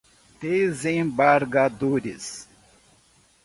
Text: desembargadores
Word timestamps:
desembargadores 0.41 2.47